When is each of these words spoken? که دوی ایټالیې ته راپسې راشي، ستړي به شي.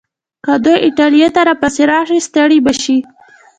که 0.45 0.53
دوی 0.63 0.77
ایټالیې 0.85 1.27
ته 1.35 1.41
راپسې 1.49 1.83
راشي، 1.91 2.17
ستړي 2.27 2.59
به 2.65 2.73
شي. 2.81 2.97